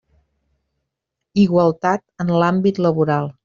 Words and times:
Igualtat 1.43 2.03
en 2.25 2.35
l'àmbit 2.45 2.85
laboral. 2.89 3.35